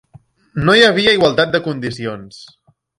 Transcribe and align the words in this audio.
No 0.69 0.75
hi 0.79 0.81
havia 0.87 1.13
igualtat 1.19 1.55
de 1.57 1.65
condicions. 1.71 2.45